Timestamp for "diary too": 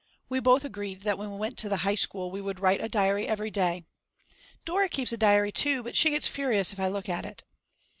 5.17-5.83